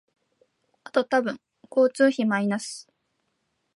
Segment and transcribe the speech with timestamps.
[0.83, 1.39] あと多分
[1.69, 2.89] 交通費マイナス